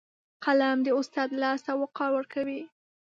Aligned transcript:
قلم 0.43 0.77
د 0.83 0.87
استاد 0.99 1.29
لاس 1.41 1.59
ته 1.65 1.71
وقار 1.81 2.11
ورکوي 2.15 2.61